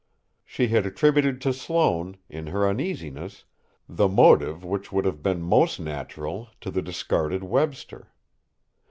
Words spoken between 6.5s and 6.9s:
to the